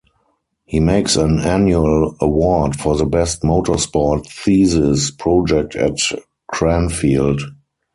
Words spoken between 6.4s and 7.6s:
Cranfield.